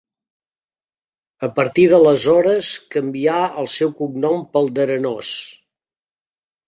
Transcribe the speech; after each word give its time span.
A 1.47 1.49
partir 1.59 1.83
d'aleshores 1.91 2.71
canvià 2.95 3.37
el 3.65 3.69
seu 3.75 3.95
cognom 4.03 4.43
pel 4.57 4.73
d'Arenós. 4.79 5.35